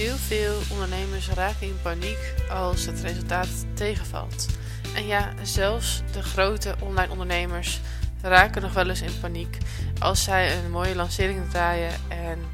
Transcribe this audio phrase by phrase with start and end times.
[0.00, 4.46] Heel veel ondernemers raken in paniek als het resultaat tegenvalt.
[4.94, 7.80] En ja, zelfs de grote online ondernemers
[8.22, 9.58] raken nog wel eens in paniek
[9.98, 12.48] als zij een mooie lancering draaien en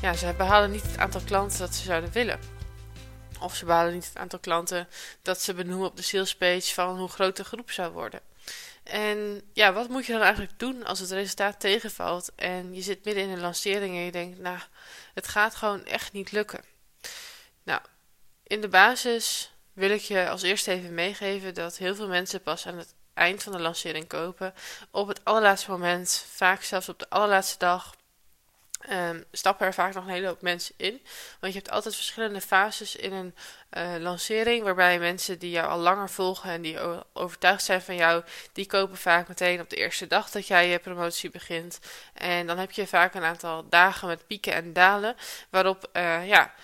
[0.00, 2.40] ja, ze behalen niet het aantal klanten dat ze zouden willen.
[3.40, 4.88] Of ze behalen niet het aantal klanten
[5.22, 8.20] dat ze benoemen op de salespage van hoe groot de groep zou worden.
[8.82, 13.04] En ja, wat moet je dan eigenlijk doen als het resultaat tegenvalt en je zit
[13.04, 14.58] midden in een lancering en je denkt, nou,
[15.14, 16.71] het gaat gewoon echt niet lukken.
[18.42, 22.66] In de basis wil ik je als eerste even meegeven dat heel veel mensen pas
[22.66, 24.54] aan het eind van de lancering kopen.
[24.90, 27.94] Op het allerlaatste moment, vaak zelfs op de allerlaatste dag,
[28.90, 31.02] um, stappen er vaak nog een hele hoop mensen in.
[31.40, 33.34] Want je hebt altijd verschillende fases in een
[33.70, 36.78] uh, lancering, waarbij mensen die jou al langer volgen en die
[37.12, 40.78] overtuigd zijn van jou, die kopen vaak meteen op de eerste dag dat jij je
[40.78, 41.78] promotie begint.
[42.14, 45.16] En dan heb je vaak een aantal dagen met pieken en dalen,
[45.50, 46.54] waarop uh, ja,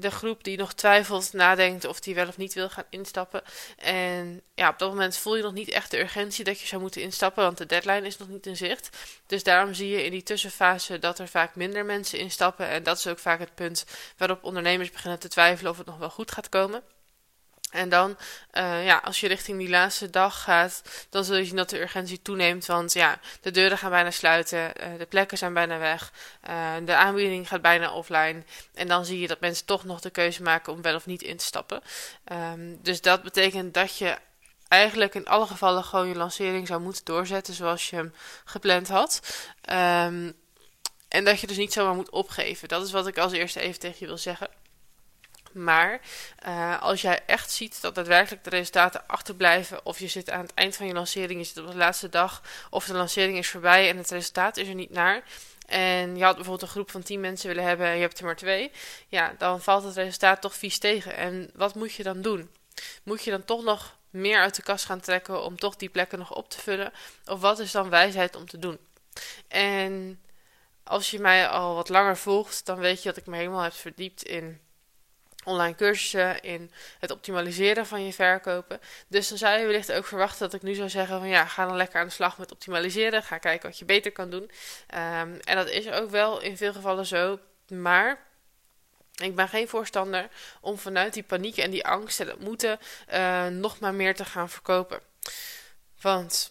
[0.00, 3.42] de groep die nog twijfelt, nadenkt of die wel of niet wil gaan instappen.
[3.76, 6.80] En ja, op dat moment voel je nog niet echt de urgentie dat je zou
[6.80, 8.96] moeten instappen, want de deadline is nog niet in zicht.
[9.26, 12.68] Dus daarom zie je in die tussenfase dat er vaak minder mensen instappen.
[12.68, 13.84] En dat is ook vaak het punt
[14.16, 16.82] waarop ondernemers beginnen te twijfelen of het nog wel goed gaat komen.
[17.70, 18.16] En dan,
[18.52, 21.80] uh, ja, als je richting die laatste dag gaat, dan zul je zien dat de
[21.80, 22.66] urgentie toeneemt.
[22.66, 26.12] Want ja, de deuren gaan bijna sluiten, uh, de plekken zijn bijna weg,
[26.48, 28.42] uh, de aanbieding gaat bijna offline.
[28.74, 31.22] En dan zie je dat mensen toch nog de keuze maken om wel of niet
[31.22, 31.82] in te stappen.
[32.32, 34.16] Um, dus dat betekent dat je
[34.68, 39.20] eigenlijk in alle gevallen gewoon je lancering zou moeten doorzetten zoals je hem gepland had.
[39.70, 40.36] Um,
[41.08, 42.68] en dat je dus niet zomaar moet opgeven.
[42.68, 44.48] Dat is wat ik als eerste even tegen je wil zeggen.
[45.64, 46.00] Maar
[46.46, 50.54] uh, als jij echt ziet dat daadwerkelijk de resultaten achterblijven, of je zit aan het
[50.54, 53.88] eind van je lancering, je zit op de laatste dag, of de lancering is voorbij
[53.88, 55.22] en het resultaat is er niet naar.
[55.66, 58.24] En je had bijvoorbeeld een groep van 10 mensen willen hebben en je hebt er
[58.24, 58.70] maar twee.
[59.08, 61.16] Ja, dan valt het resultaat toch vies tegen.
[61.16, 62.50] En wat moet je dan doen?
[63.02, 66.18] Moet je dan toch nog meer uit de kast gaan trekken om toch die plekken
[66.18, 66.92] nog op te vullen?
[67.24, 68.78] Of wat is dan wijsheid om te doen?
[69.48, 70.20] En
[70.84, 73.72] als je mij al wat langer volgt, dan weet je dat ik me helemaal heb
[73.72, 74.60] verdiept in
[75.44, 78.80] online cursussen, in het optimaliseren van je verkopen.
[79.08, 81.66] Dus dan zou je wellicht ook verwachten dat ik nu zou zeggen van ja, ga
[81.66, 83.22] dan lekker aan de slag met optimaliseren.
[83.22, 84.42] Ga kijken wat je beter kan doen.
[84.42, 87.38] Um, en dat is ook wel in veel gevallen zo.
[87.68, 88.26] Maar
[89.22, 90.28] ik ben geen voorstander
[90.60, 92.78] om vanuit die paniek en die angst en het moeten
[93.12, 95.00] uh, nog maar meer te gaan verkopen.
[96.00, 96.50] Want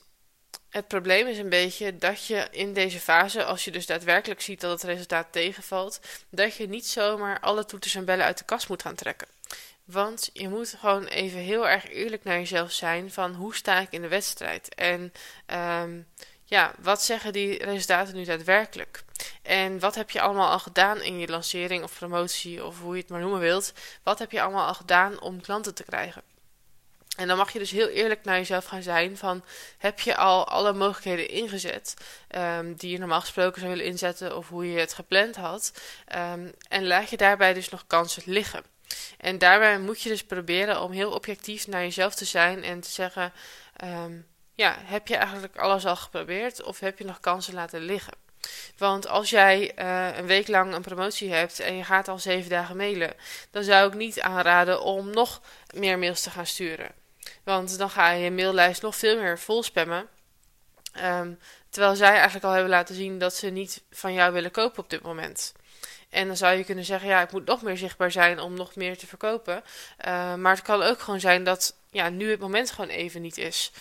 [0.78, 4.62] het probleem is een beetje dat je in deze fase, als je dus daadwerkelijk ziet
[4.62, 6.00] dat het resultaat tegenvalt,
[6.30, 9.28] dat je niet zomaar alle toeters en bellen uit de kast moet gaan trekken.
[9.86, 13.92] Want je moet gewoon even heel erg eerlijk naar jezelf zijn van hoe sta ik
[13.92, 14.76] in de wedstrijd?
[14.76, 15.14] En
[15.82, 16.08] um,
[16.44, 19.04] ja, wat zeggen die resultaten nu daadwerkelijk?
[19.42, 23.02] En wat heb je allemaal al gedaan in je lancering of promotie of hoe je
[23.02, 23.74] het maar noemen wilt?
[24.04, 26.22] Wat heb je allemaal al gedaan om klanten te krijgen?
[27.18, 29.44] En dan mag je dus heel eerlijk naar jezelf gaan zijn van
[29.78, 31.94] heb je al alle mogelijkheden ingezet
[32.36, 35.72] um, die je normaal gesproken zou willen inzetten of hoe je het gepland had.
[36.16, 38.64] Um, en laat je daarbij dus nog kansen liggen.
[39.18, 42.90] En daarbij moet je dus proberen om heel objectief naar jezelf te zijn en te
[42.90, 43.34] zeggen,
[43.84, 48.14] um, ja, heb je eigenlijk alles al geprobeerd of heb je nog kansen laten liggen?
[48.78, 52.50] Want als jij uh, een week lang een promotie hebt en je gaat al zeven
[52.50, 53.14] dagen mailen,
[53.52, 55.42] dan zou ik niet aanraden om nog
[55.74, 56.92] meer mails te gaan sturen.
[57.44, 60.08] Want dan ga je je maillijst nog veel meer vol spammen.
[61.04, 61.40] Um,
[61.70, 64.90] terwijl zij eigenlijk al hebben laten zien dat ze niet van jou willen kopen op
[64.90, 65.54] dit moment.
[66.10, 68.76] En dan zou je kunnen zeggen, ja, ik moet nog meer zichtbaar zijn om nog
[68.76, 69.64] meer te verkopen.
[70.08, 73.38] Uh, maar het kan ook gewoon zijn dat ja, nu het moment gewoon even niet
[73.38, 73.72] is.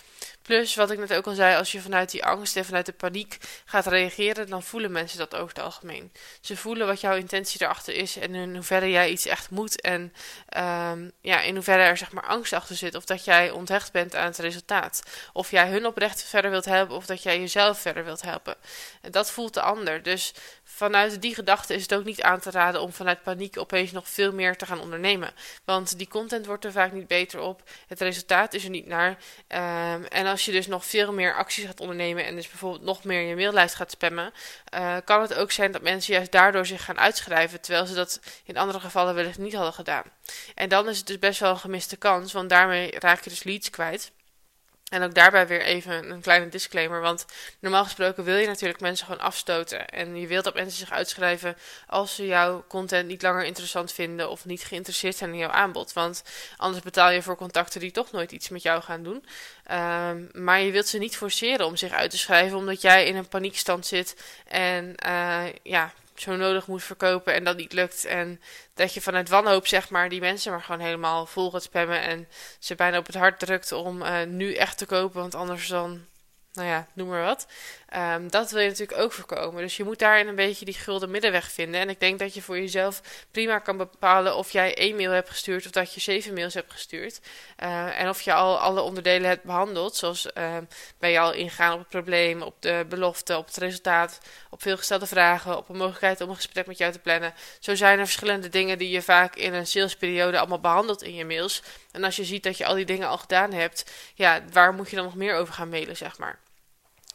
[0.47, 2.93] Plus, wat ik net ook al zei, als je vanuit die angst en vanuit de
[2.93, 6.11] paniek gaat reageren, dan voelen mensen dat over het algemeen.
[6.41, 10.13] Ze voelen wat jouw intentie erachter is en in hoeverre jij iets echt moet en
[10.57, 12.95] um, ja, in hoeverre er zeg maar angst achter zit.
[12.95, 15.03] Of dat jij onthecht bent aan het resultaat.
[15.33, 18.55] Of jij hun oprecht verder wilt helpen of dat jij jezelf verder wilt helpen.
[19.01, 20.03] En dat voelt de ander.
[20.03, 20.33] Dus
[20.77, 24.09] vanuit die gedachte is het ook niet aan te raden om vanuit paniek opeens nog
[24.09, 25.31] veel meer te gaan ondernemen.
[25.65, 27.63] Want die content wordt er vaak niet beter op.
[27.87, 29.09] Het resultaat is er niet naar.
[29.09, 33.03] Um, en als je dus nog veel meer acties gaat ondernemen en dus bijvoorbeeld nog
[33.03, 34.33] meer je maillijst gaat spammen,
[34.73, 38.19] uh, kan het ook zijn dat mensen juist daardoor zich gaan uitschrijven, terwijl ze dat
[38.43, 40.03] in andere gevallen wellicht niet hadden gedaan.
[40.55, 43.43] En dan is het dus best wel een gemiste kans, want daarmee raak je dus
[43.43, 44.11] leads kwijt.
[44.89, 47.01] En ook daarbij weer even een kleine disclaimer.
[47.01, 47.25] Want
[47.59, 49.87] normaal gesproken wil je natuurlijk mensen gewoon afstoten.
[49.87, 51.57] En je wilt dat mensen zich uitschrijven
[51.87, 55.93] als ze jouw content niet langer interessant vinden of niet geïnteresseerd zijn in jouw aanbod.
[55.93, 56.23] Want
[56.57, 59.25] anders betaal je voor contacten die toch nooit iets met jou gaan doen.
[59.71, 63.15] Um, maar je wilt ze niet forceren om zich uit te schrijven omdat jij in
[63.15, 64.15] een paniekstand zit
[64.47, 68.05] en uh, ja, zo nodig moet verkopen en dat niet lukt.
[68.05, 68.41] En
[68.73, 72.01] dat je vanuit wanhoop, zeg maar, die mensen maar gewoon helemaal vol gaat spammen.
[72.01, 72.27] En
[72.59, 76.05] ze bijna op het hart drukt om uh, nu echt te kopen, want anders dan
[76.57, 77.47] nou ja, noem maar wat.
[77.95, 79.61] Um, dat wil je natuurlijk ook voorkomen.
[79.61, 81.81] Dus je moet daarin een beetje die gulden middenweg vinden.
[81.81, 83.01] En ik denk dat je voor jezelf
[83.31, 86.71] prima kan bepalen of jij één mail hebt gestuurd of dat je zeven mails hebt
[86.71, 87.19] gestuurd.
[87.63, 89.95] Uh, en of je al alle onderdelen hebt behandeld.
[89.95, 90.57] Zoals uh,
[90.99, 94.19] ben je al ingegaan op het probleem, op de belofte, op het resultaat,
[94.49, 97.33] op veel gestelde vragen, op een mogelijkheid om een gesprek met jou te plannen.
[97.59, 101.25] Zo zijn er verschillende dingen die je vaak in een salesperiode allemaal behandelt in je
[101.25, 101.61] mails.
[101.91, 104.89] En als je ziet dat je al die dingen al gedaan hebt, ja, waar moet
[104.89, 106.39] je dan nog meer over gaan mailen, zeg maar.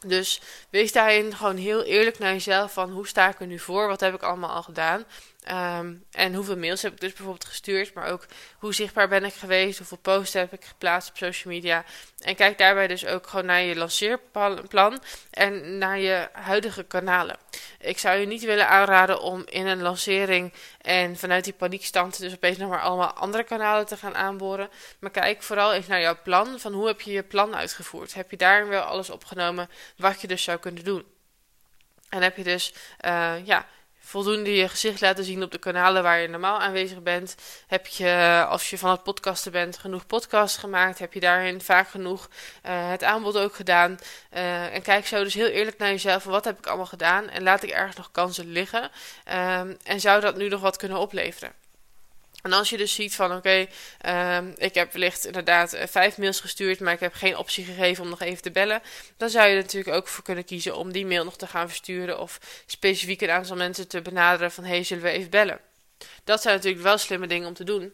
[0.06, 0.40] Dus
[0.70, 3.88] wees daarin gewoon heel eerlijk naar jezelf van hoe sta ik er nu voor?
[3.88, 5.04] Wat heb ik allemaal al gedaan?
[5.42, 8.26] Ehm, en hoeveel mails heb ik dus bijvoorbeeld gestuurd, maar ook
[8.58, 11.84] hoe zichtbaar ben ik geweest, hoeveel posts heb ik geplaatst op social media.
[12.18, 17.36] En kijk daarbij dus ook gewoon naar je lanceerplan en naar je huidige kanalen.
[17.80, 22.32] Ik zou je niet willen aanraden om in een lancering en vanuit die paniekstand dus
[22.32, 24.70] opeens nog maar allemaal andere kanalen te gaan aanboren.
[24.98, 28.14] Maar kijk vooral eens naar jouw plan, van hoe heb je je plan uitgevoerd?
[28.14, 31.04] Heb je daarin wel alles opgenomen wat je dus zou kunnen doen?
[32.08, 32.74] En heb je dus,
[33.04, 33.66] uh, ja
[34.02, 37.34] voldoende je gezicht laten zien op de kanalen waar je normaal aanwezig bent?
[37.66, 40.98] Heb je, als je van het podcasten bent, genoeg podcasts gemaakt?
[40.98, 42.28] Heb je daarin vaak genoeg
[42.66, 43.98] uh, het aanbod ook gedaan?
[44.34, 46.24] Uh, en kijk zo dus heel eerlijk naar jezelf.
[46.24, 47.28] Wat heb ik allemaal gedaan?
[47.28, 48.82] En laat ik ergens nog kansen liggen?
[48.82, 51.61] Um, en zou dat nu nog wat kunnen opleveren?
[52.42, 53.66] En als je dus ziet van oké,
[54.06, 58.04] um, ik heb wellicht inderdaad uh, vijf mails gestuurd, maar ik heb geen optie gegeven
[58.04, 58.82] om nog even te bellen,
[59.16, 61.68] dan zou je er natuurlijk ook voor kunnen kiezen om die mail nog te gaan
[61.68, 65.60] versturen of specifiek een aantal mensen te benaderen van hey, zullen we even bellen?
[66.24, 67.92] Dat zijn natuurlijk wel slimme dingen om te doen.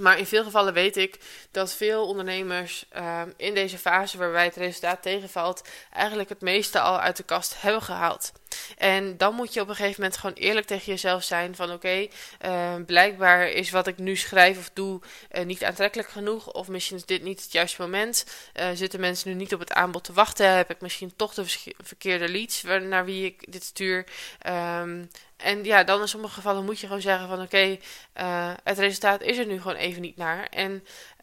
[0.00, 1.18] Maar in veel gevallen weet ik
[1.50, 7.00] dat veel ondernemers uh, in deze fase waarbij het resultaat tegenvalt, eigenlijk het meeste al
[7.00, 8.32] uit de kast hebben gehaald.
[8.78, 12.08] En dan moet je op een gegeven moment gewoon eerlijk tegen jezelf zijn van oké,
[12.46, 15.00] uh, blijkbaar is wat ik nu schrijf of doe
[15.32, 16.52] uh, niet aantrekkelijk genoeg.
[16.52, 18.26] Of misschien is dit niet het juiste moment.
[18.60, 20.56] Uh, zitten mensen nu niet op het aanbod te wachten?
[20.56, 21.44] Heb ik misschien toch de
[21.82, 24.06] verkeerde leads naar wie ik dit stuur?
[24.48, 25.10] Um,
[25.42, 27.78] en ja, dan in sommige gevallen moet je gewoon zeggen van oké,
[28.20, 30.44] uh, het resultaat is er nu gewoon even niet naar.
[30.44, 30.72] En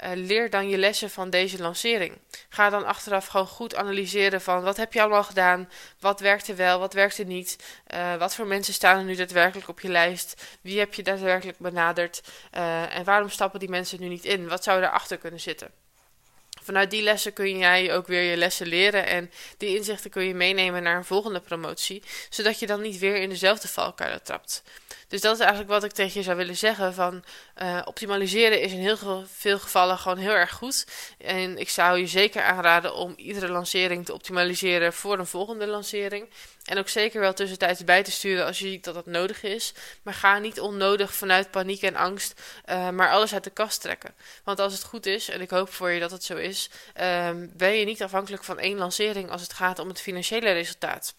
[0.04, 2.18] uh, leer dan je lessen van deze lancering.
[2.50, 5.70] Ga dan achteraf gewoon goed analyseren van wat heb je allemaal gedaan,
[6.00, 9.80] wat werkte wel, wat werkte niet, uh, wat voor mensen staan er nu daadwerkelijk op
[9.80, 12.22] je lijst, wie heb je daadwerkelijk benaderd
[12.90, 15.72] en waarom stappen die mensen nu niet in, wat zou erachter kunnen zitten.
[16.68, 20.34] Vanuit die lessen kun jij ook weer je lessen leren en die inzichten kun je
[20.34, 24.64] meenemen naar een volgende promotie, zodat je dan niet weer in dezelfde valkuilen trapt.
[25.08, 26.94] Dus dat is eigenlijk wat ik tegen je zou willen zeggen.
[26.94, 27.24] Van
[27.62, 30.88] uh, optimaliseren is in heel veel gevallen gewoon heel erg goed.
[31.18, 36.30] En ik zou je zeker aanraden om iedere lancering te optimaliseren voor een volgende lancering.
[36.66, 39.74] En ook zeker wel tussentijds bij te sturen als je ziet dat dat nodig is.
[40.02, 44.16] Maar ga niet onnodig vanuit paniek en angst uh, maar alles uit de kast trekken.
[44.44, 46.70] Want als het goed is, en ik hoop voor je dat het zo is,
[47.00, 51.16] uh, ben je niet afhankelijk van één lancering als het gaat om het financiële resultaat.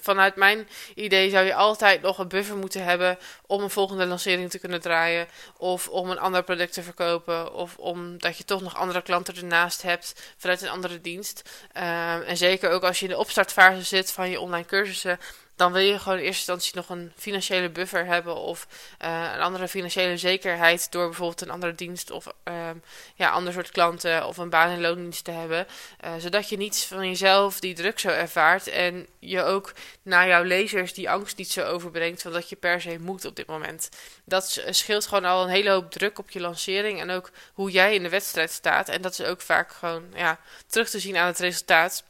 [0.00, 4.50] Vanuit mijn idee zou je altijd nog een buffer moeten hebben om een volgende lancering
[4.50, 5.26] te kunnen draaien.
[5.56, 7.54] Of om een ander product te verkopen.
[7.54, 11.50] Of omdat je toch nog andere klanten ernaast hebt vanuit een andere dienst.
[11.76, 15.18] Uh, en zeker ook als je in de opstartfase zit van je online cursussen
[15.60, 18.66] dan wil je gewoon in eerste instantie nog een financiële buffer hebben of
[19.04, 22.70] uh, een andere financiële zekerheid door bijvoorbeeld een andere dienst of uh,
[23.14, 25.66] ja, ander soort klanten of een baan- en loondienst te hebben.
[26.04, 30.42] Uh, zodat je niet van jezelf die druk zo ervaart en je ook naar jouw
[30.42, 33.88] lezers die angst niet zo overbrengt van dat je per se moet op dit moment.
[34.24, 37.94] Dat scheelt gewoon al een hele hoop druk op je lancering en ook hoe jij
[37.94, 38.88] in de wedstrijd staat.
[38.88, 42.08] En dat is ook vaak gewoon ja, terug te zien aan het resultaat.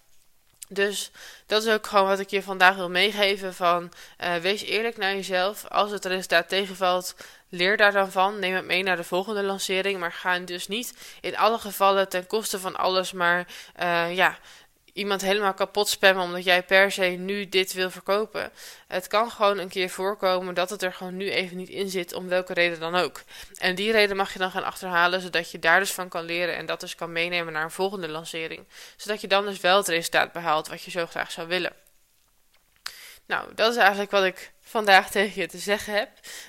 [0.73, 1.11] Dus
[1.47, 5.15] dat is ook gewoon wat ik je vandaag wil meegeven van uh, wees eerlijk naar
[5.15, 5.67] jezelf.
[5.69, 7.15] Als het resultaat tegenvalt,
[7.49, 8.39] leer daar dan van.
[8.39, 9.99] Neem het mee naar de volgende lancering.
[9.99, 13.47] Maar ga dus niet in alle gevallen ten koste van alles maar
[13.83, 14.39] uh, ja,
[14.93, 18.53] iemand helemaal kapot spammen omdat jij per se nu dit wil verkopen.
[18.87, 22.13] Het kan gewoon een keer voorkomen dat het er gewoon nu even niet in zit,
[22.13, 23.23] om welke reden dan ook.
[23.59, 26.57] En die reden mag je dan gaan achterhalen, zodat je daar dus van kan leren
[26.57, 28.67] en dat dus kan meenemen naar een volgende lancering.
[28.97, 31.73] Zodat je dan dus wel het resultaat behaalt wat je zo graag zou willen.
[33.27, 36.09] Nou, dat is eigenlijk wat ik vandaag tegen je te zeggen heb.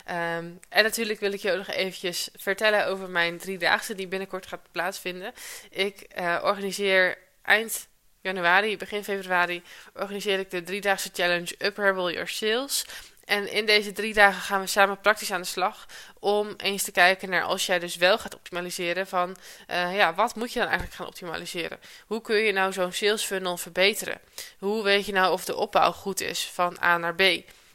[0.10, 4.48] Um, en natuurlijk wil ik je ook nog eventjes vertellen over mijn driedaagse die binnenkort
[4.48, 5.34] gaat plaatsvinden.
[5.70, 7.88] Ik uh, organiseer eind
[8.22, 9.64] januari, begin februari,
[9.94, 12.86] organiseer ik de driedaagse challenge Upherbal Your Sales.
[13.26, 15.86] En in deze drie dagen gaan we samen praktisch aan de slag
[16.20, 19.36] om eens te kijken naar als jij dus wel gaat optimaliseren van
[19.70, 21.80] uh, ja, wat moet je dan eigenlijk gaan optimaliseren?
[22.08, 24.20] Hoe kun je nou zo'n sales funnel verbeteren?
[24.60, 27.22] Hoe weet je nou of de opbouw goed is van A naar B?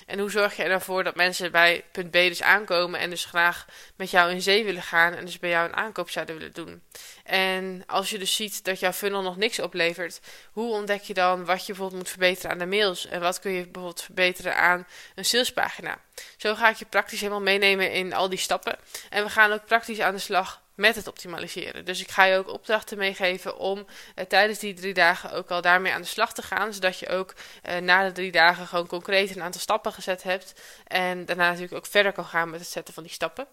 [0.07, 3.67] En hoe zorg je ervoor dat mensen bij punt B dus aankomen en dus graag
[3.97, 6.83] met jou in zee willen gaan en dus bij jou een aankoop zouden willen doen.
[7.25, 10.21] En als je dus ziet dat jouw funnel nog niks oplevert,
[10.53, 13.53] hoe ontdek je dan wat je bijvoorbeeld moet verbeteren aan de mails en wat kun
[13.53, 15.99] je bijvoorbeeld verbeteren aan een salespagina?
[16.37, 18.79] Zo ga ik je praktisch helemaal meenemen in al die stappen.
[19.11, 21.85] En we gaan ook praktisch aan de slag met het optimaliseren.
[21.85, 25.61] Dus ik ga je ook opdrachten meegeven om eh, tijdens die drie dagen ook al
[25.61, 26.75] daarmee aan de slag te gaan.
[26.75, 30.61] Zodat je ook eh, na de drie dagen gewoon concreet een aantal stappen gezet hebt.
[30.87, 33.47] En daarna natuurlijk ook verder kan gaan met het zetten van die stappen.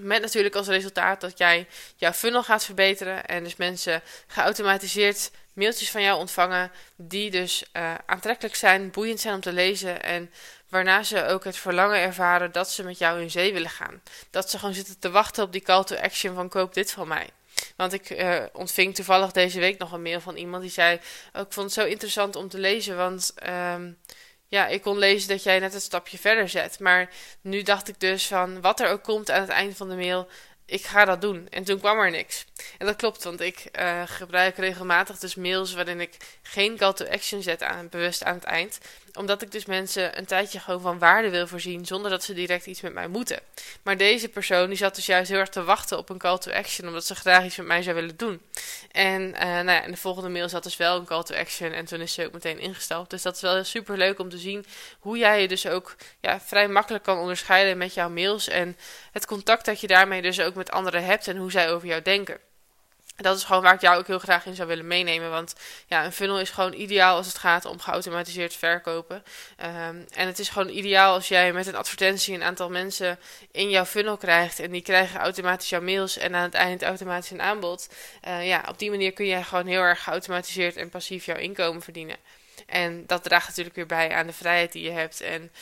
[0.00, 3.26] Met natuurlijk als resultaat dat jij jouw funnel gaat verbeteren.
[3.26, 6.70] En dus mensen geautomatiseerd mailtjes van jou ontvangen.
[6.96, 10.02] Die dus uh, aantrekkelijk zijn, boeiend zijn om te lezen.
[10.02, 10.30] En
[10.68, 14.02] waarna ze ook het verlangen ervaren dat ze met jou in zee willen gaan.
[14.30, 17.08] Dat ze gewoon zitten te wachten op die call to action van koop dit van
[17.08, 17.30] mij.
[17.76, 21.00] Want ik uh, ontving toevallig deze week nog een mail van iemand die zei:
[21.32, 22.96] oh, Ik vond het zo interessant om te lezen.
[22.96, 23.34] Want
[23.74, 23.98] um,
[24.48, 26.80] ja, ik kon lezen dat jij net een stapje verder zet.
[26.80, 29.94] Maar nu dacht ik dus van wat er ook komt aan het eind van de
[29.94, 30.28] mail,
[30.66, 31.48] ik ga dat doen.
[31.48, 32.44] En toen kwam er niks.
[32.78, 37.06] En dat klopt, want ik uh, gebruik regelmatig dus mails waarin ik geen call to
[37.06, 38.78] action zet aan, bewust aan het eind
[39.16, 42.66] omdat ik dus mensen een tijdje gewoon van waarde wil voorzien zonder dat ze direct
[42.66, 43.38] iets met mij moeten.
[43.82, 46.52] Maar deze persoon die zat dus juist heel erg te wachten op een call to
[46.52, 48.40] action omdat ze graag iets met mij zou willen doen.
[48.92, 51.72] En uh, nou ja, in de volgende mail zat dus wel een call to action
[51.72, 53.10] en toen is ze ook meteen ingesteld.
[53.10, 54.64] Dus dat is wel super leuk om te zien
[54.98, 58.76] hoe jij je dus ook ja, vrij makkelijk kan onderscheiden met jouw mails en
[59.12, 62.02] het contact dat je daarmee dus ook met anderen hebt en hoe zij over jou
[62.02, 62.45] denken
[63.16, 65.30] dat is gewoon waar ik jou ook heel graag in zou willen meenemen.
[65.30, 65.54] Want
[65.86, 69.24] ja, een funnel is gewoon ideaal als het gaat om geautomatiseerd verkopen.
[69.60, 73.18] Um, en het is gewoon ideaal als jij met een advertentie een aantal mensen
[73.50, 74.58] in jouw funnel krijgt.
[74.58, 77.88] En die krijgen automatisch jouw mails en aan het eind automatisch een aanbod.
[78.28, 81.82] Uh, ja, op die manier kun je gewoon heel erg geautomatiseerd en passief jouw inkomen
[81.82, 82.16] verdienen.
[82.66, 85.20] En dat draagt natuurlijk weer bij aan de vrijheid die je hebt.
[85.20, 85.52] En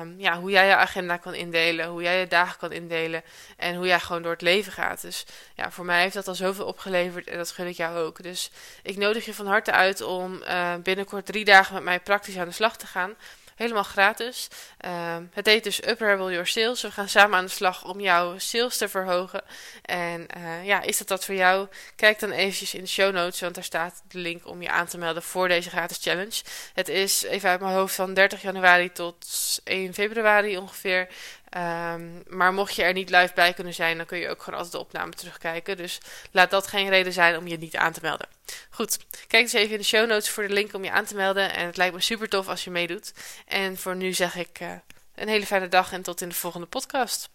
[0.00, 3.22] um, ja, hoe jij je agenda kan indelen, hoe jij je dagen kan indelen.
[3.56, 5.00] En hoe jij gewoon door het leven gaat.
[5.00, 8.22] Dus ja, voor mij heeft dat al zoveel opgeleverd en dat gun ik jou ook.
[8.22, 8.50] Dus
[8.82, 12.48] ik nodig je van harte uit om uh, binnenkort drie dagen met mij praktisch aan
[12.48, 13.14] de slag te gaan.
[13.54, 14.48] Helemaal gratis.
[14.86, 16.82] Uh, het heet dus Uplevel Your Sales.
[16.82, 19.42] We gaan samen aan de slag om jouw sales te verhogen.
[19.82, 21.68] En uh, ja, is dat dat voor jou?
[21.96, 24.86] Kijk dan eventjes in de show notes, want daar staat de link om je aan
[24.86, 26.42] te melden voor deze gratis challenge.
[26.74, 29.26] Het is even uit mijn hoofd van 30 januari tot
[29.64, 31.08] 1 februari ongeveer.
[31.56, 34.58] Um, maar mocht je er niet live bij kunnen zijn, dan kun je ook gewoon
[34.58, 35.76] altijd de opname terugkijken.
[35.76, 38.28] Dus laat dat geen reden zijn om je niet aan te melden.
[38.70, 41.14] Goed, kijk eens even in de show notes voor de link om je aan te
[41.14, 41.54] melden.
[41.54, 43.12] En het lijkt me super tof als je meedoet.
[43.46, 44.70] En voor nu zeg ik uh,
[45.14, 47.28] een hele fijne dag en tot in de volgende podcast.